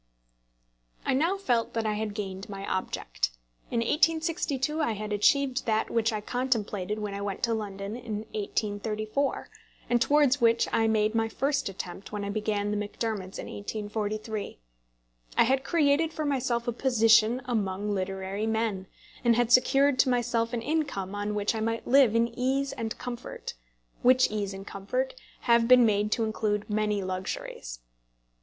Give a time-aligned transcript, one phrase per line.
[1.05, 3.29] I now felt that I had gained my object.
[3.69, 8.21] In 1862 I had achieved that which I contemplated when I went to London in
[8.33, 9.49] 1834,
[9.91, 14.57] and towards which I made my first attempt when I began the Macdermots in 1843.
[15.37, 18.87] I had created for myself a position among literary men,
[19.23, 22.97] and had secured to myself an income on which I might live in ease and
[22.97, 23.53] comfort,
[24.01, 27.81] which ease and comfort have been made to include many luxuries.